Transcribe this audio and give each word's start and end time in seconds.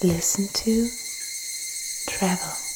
Listen 0.00 0.46
to 0.46 0.88
travel. 2.06 2.67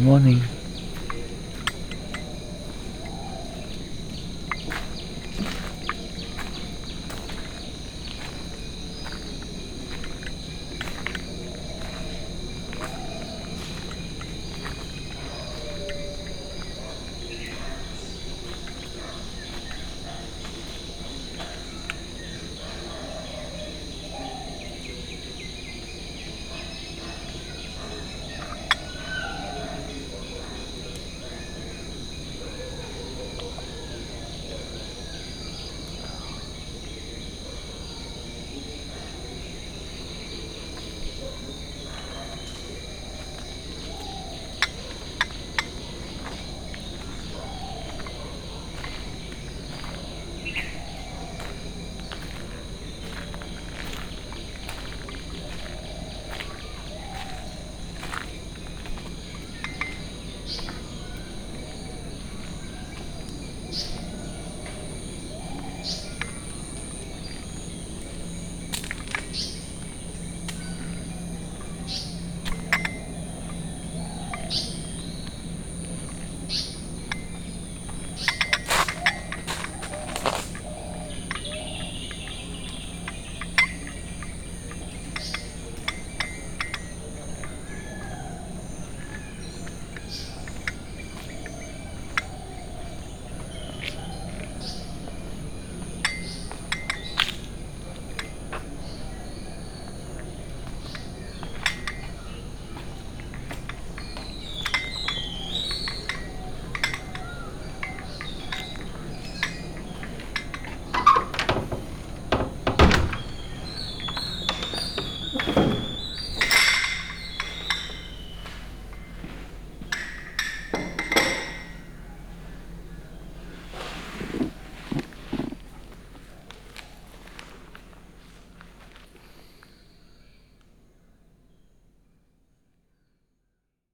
Morning. 0.00 0.49